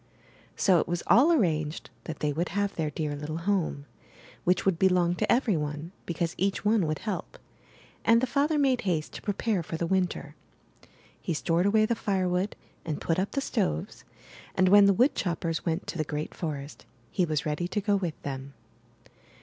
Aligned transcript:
So 0.55 0.79
it 0.79 0.87
was 0.87 1.03
all 1.05 1.31
arranged 1.31 1.91
that 2.05 2.21
they 2.21 2.33
would 2.33 2.49
have 2.49 2.75
their 2.75 2.89
dear 2.89 3.15
little 3.15 3.37
home, 3.37 3.85
which 4.45 4.65
would 4.65 4.79
belong 4.79 5.13
to 5.17 5.31
every 5.31 5.55
one, 5.55 5.91
because 6.07 6.33
each 6.39 6.65
one 6.65 6.87
would 6.87 6.97
help; 6.97 7.37
and 8.03 8.19
the 8.19 8.25
father 8.25 8.57
made 8.57 8.81
haste 8.81 9.13
to 9.13 9.21
prepare 9.21 9.61
for 9.61 9.77
the 9.77 9.85
Winter. 9.85 10.33
He 11.21 11.35
stored 11.35 11.67
away 11.67 11.85
the 11.85 11.93
firewood 11.93 12.55
and 12.83 12.99
put 12.99 13.19
up 13.19 13.33
the 13.33 13.41
stoves; 13.41 14.03
and 14.55 14.69
when 14.69 14.85
the 14.87 14.93
wood 14.95 15.13
choppers 15.13 15.67
went 15.67 15.85
to 15.85 15.99
the 15.99 16.03
great 16.03 16.33
forest, 16.33 16.87
he 17.11 17.23
was 17.23 17.45
ready 17.45 17.67
to 17.67 17.79
go 17.79 17.95
with 17.95 18.19
them. 18.23 18.55